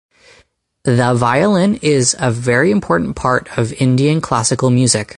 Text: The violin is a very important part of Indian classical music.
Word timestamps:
The 0.83 1.13
violin 1.13 1.77
is 1.83 2.15
a 2.19 2.31
very 2.31 2.71
important 2.71 3.15
part 3.15 3.55
of 3.55 3.71
Indian 3.73 4.19
classical 4.19 4.71
music. 4.71 5.09